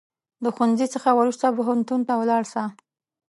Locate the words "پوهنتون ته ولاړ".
1.57-2.43